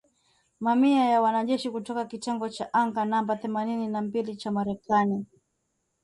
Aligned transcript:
Mamia 0.59 1.05
ya 1.09 1.21
wanajeshi 1.21 1.69
kutoka 1.71 2.05
kitengo 2.05 2.49
cha 2.49 2.73
anga 2.73 3.05
namba 3.05 3.35
themanini 3.35 3.87
na 3.87 4.01
mbili 4.01 4.35
cha 4.35 4.51
Marekani. 4.51 5.25